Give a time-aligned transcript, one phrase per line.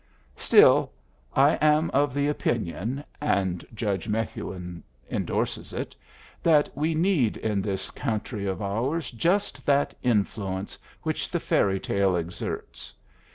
[0.35, 0.91] Still,
[1.35, 5.95] I am of the opinion (and Judge Methuen indorses it)
[6.41, 12.15] that we need in this country of ours just that influence which the fairy tale
[12.15, 12.95] exerts.